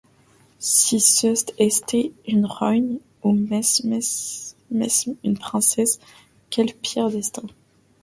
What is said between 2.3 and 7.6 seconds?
royne, ou mesmes une princesse, quel pire destin!